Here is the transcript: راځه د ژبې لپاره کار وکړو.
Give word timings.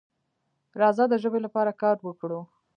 راځه 0.81 1.05
د 1.09 1.13
ژبې 1.23 1.39
لپاره 1.45 1.71
کار 1.81 1.97
وکړو. 2.03 2.41